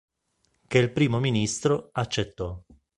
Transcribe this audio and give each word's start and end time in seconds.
Che 0.67 0.77
il 0.79 0.91
primo 0.91 1.19
ministro, 1.19 1.89
accettò. 1.91 2.59